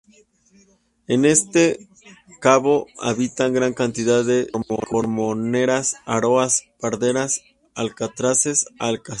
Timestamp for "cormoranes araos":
4.89-6.63